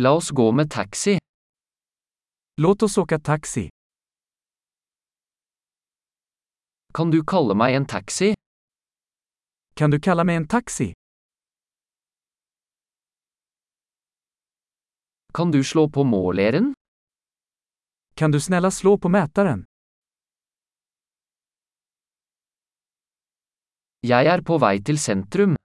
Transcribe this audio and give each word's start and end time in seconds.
La 0.00 0.10
oss 0.12 0.30
gå 0.30 0.52
med 0.52 0.70
taxi. 0.70 1.18
Låt 2.60 2.82
oss 2.82 2.98
åka 2.98 3.18
taxi. 3.18 3.68
Kan 6.94 7.10
du 7.10 7.24
kalle 7.24 7.54
meg 7.54 7.74
en 7.74 7.86
taxi? 7.86 8.34
Kan 9.74 9.90
du 9.90 10.00
kalla 10.00 10.24
mig 10.24 10.36
en 10.36 10.46
taxi? 10.46 10.92
Kan 15.34 15.50
du 15.50 15.64
slå 15.64 15.88
på 15.90 16.04
måleren? 16.04 16.74
Kan 18.14 18.30
du 18.30 18.40
snälla 18.40 18.70
slå 18.70 18.98
på 18.98 19.08
mätaren? 19.08 19.64
Jeg 24.00 24.26
er 24.26 24.42
på 24.46 24.58
vei 24.58 24.78
til 24.78 24.98
sentrum. 24.98 25.56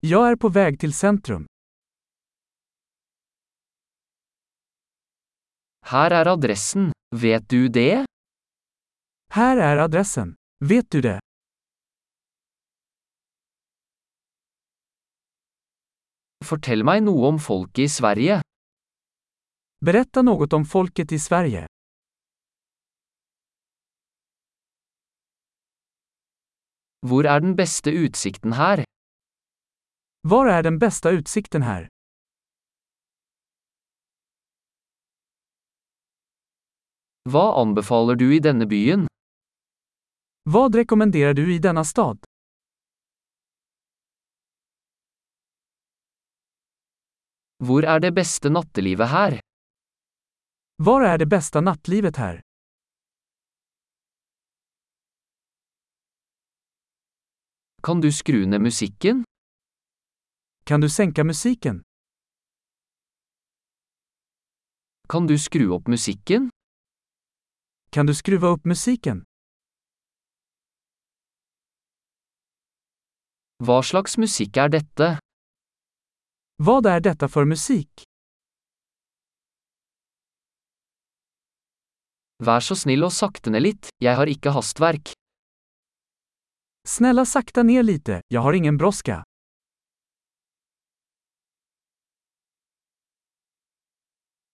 Jag 0.00 0.30
är 0.30 0.36
på 0.36 0.48
väg 0.48 0.80
till 0.80 0.94
centrum. 0.94 1.46
Her 5.86 6.10
er 6.10 6.26
adressen. 6.26 6.92
Vet 7.14 7.48
du 7.50 7.68
det? 7.68 8.04
Här 9.30 9.56
är 9.56 9.76
adressen. 9.76 10.34
Vet 10.58 10.90
du 10.90 11.00
det? 11.00 11.20
Fortell 16.44 16.82
meg 16.84 17.04
noe 17.06 17.30
om 17.30 17.38
folket 17.38 17.84
i 17.84 17.88
Sverige. 17.88 18.40
Berätta 19.86 20.22
något 20.22 20.52
om 20.52 20.64
folket 20.64 21.12
i 21.12 21.18
Sverige. 21.18 21.66
Hvor 27.06 27.26
er 27.26 27.40
den 27.40 27.54
beste 27.56 27.90
utsikten 27.90 28.52
her? 28.52 28.84
Var 30.22 30.46
är 30.46 30.62
den 30.62 30.78
bästa 30.78 31.10
utsikten 31.10 31.62
här? 31.62 31.88
Hva 37.26 37.44
anbefaler 37.60 38.14
du 38.14 38.28
i 38.36 38.38
denne 38.38 38.66
byen? 38.70 39.06
Vad 40.42 40.74
rekommenderar 40.74 41.34
du 41.34 41.54
i 41.54 41.58
denna 41.58 41.84
stad? 41.84 42.18
Hvor 47.64 47.82
er 47.94 48.00
det 48.04 48.12
beste 48.14 48.50
nattelivet 48.50 49.08
her? 49.08 49.40
Var 50.76 51.02
är 51.02 51.18
det 51.18 51.26
bästa 51.26 51.60
nattlivet 51.60 52.16
här? 52.16 52.40
Kan 57.82 58.00
du 58.00 58.12
skru 58.12 58.46
ned 58.46 58.60
musikken? 58.60 59.24
Kan 60.64 60.80
du 60.80 60.90
sänka 60.90 61.24
musiken? 61.24 61.82
Kan 65.08 65.26
du 65.26 65.38
skru 65.38 65.70
opp 65.70 65.86
musikken? 65.86 66.50
Kan 67.90 68.06
du 68.06 68.14
skruva 68.14 68.48
upp 68.48 68.64
musiken? 68.64 69.24
Hva 73.64 73.78
slags 73.82 74.18
musikk 74.20 74.56
er 74.60 74.68
dette? 74.68 75.18
Vad 76.56 76.86
är 76.86 77.00
detta 77.00 77.28
för 77.28 77.44
musik? 77.44 77.90
Vær 82.44 82.60
så 82.60 82.76
snill 82.76 83.04
og 83.06 83.12
sakte 83.16 83.50
ned 83.52 83.64
litt, 83.64 83.88
jeg 84.04 84.16
har 84.18 84.28
ikke 84.28 84.52
hastverk. 84.52 85.14
Snälla 86.84 87.24
sakta 87.24 87.62
ner 87.62 87.82
lite, 87.82 88.20
jag 88.28 88.40
har 88.40 88.52
ingen 88.52 88.76
brådska. 88.76 89.22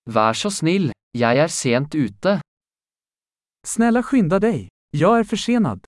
Vær 0.06 0.34
så 0.34 0.50
snill, 0.50 0.92
jeg 1.14 1.38
er 1.38 1.50
sent 1.50 1.94
ute. 1.94 2.41
Snälla 3.66 4.02
skynda 4.02 4.38
dig. 4.38 4.68
Jag 4.90 5.18
är 5.18 5.24
försenad. 5.24 5.84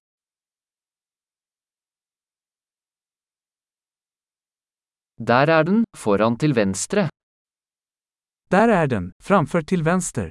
Der 5.16 5.48
er 5.48 5.64
den, 5.64 5.84
foran 5.96 6.36
til 6.38 6.54
venstre. 6.54 7.08
Där 8.50 8.68
är 8.68 8.86
den, 8.86 9.12
framför 9.22 9.62
till 9.62 9.82
vänster. 9.82 10.30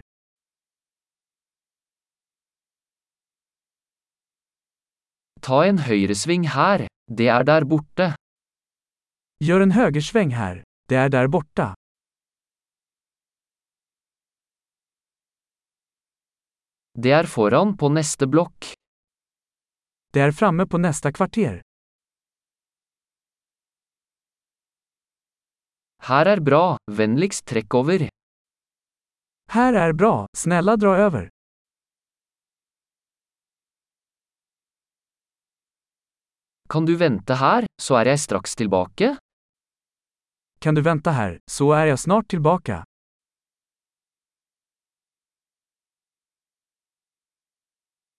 Ta 5.42 5.66
en 5.66 5.78
høyresving 5.78 6.48
her, 6.48 6.88
det 7.08 7.28
er 7.28 7.44
der 7.44 7.64
borte. 7.66 8.16
Gör 9.44 9.62
en 9.62 9.72
högersväng 9.72 10.30
här. 10.30 10.64
Det 10.88 10.96
är 10.96 11.10
där 11.10 11.28
borta. 11.28 11.76
Det 16.96 17.10
er 17.10 17.26
foran 17.26 17.72
på 17.78 17.90
neste 17.90 18.28
blokk. 18.28 18.74
Det 20.14 20.20
är 20.20 20.32
framme 20.32 20.66
på 20.68 20.78
nästa 20.78 21.12
kvarter. 21.12 21.62
Her 26.04 26.26
er 26.28 26.40
bra, 26.40 26.78
vennligst 26.92 27.46
trekk 27.46 27.74
over. 27.74 28.10
Här 29.52 29.74
är 29.74 29.94
bra, 29.94 30.28
snälla 30.38 30.76
dra 30.76 30.96
över. 30.98 31.30
Kan 36.70 36.86
du 36.86 36.96
vente 36.96 37.34
her, 37.34 37.66
så 37.82 37.98
er 38.02 38.06
jeg 38.06 38.20
straks 38.20 38.56
tilbake? 38.56 39.16
Kan 40.60 40.76
du 40.76 40.82
vänta 40.82 41.12
här, 41.12 41.40
så 41.52 41.74
är 41.74 41.86
jag 41.86 42.00
snart 42.00 42.28
tillbaka. 42.28 42.84